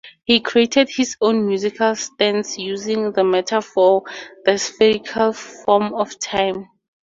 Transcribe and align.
He 0.25 0.39
created 0.39 0.89
his 0.89 1.15
own 1.21 1.45
musical 1.45 1.93
stance 1.93 2.57
using 2.57 3.11
the 3.11 3.23
metaphor 3.23 4.01
"the 4.45 4.57
spherical 4.57 5.31
form 5.31 5.93
of 5.93 6.17
time". 6.17 6.71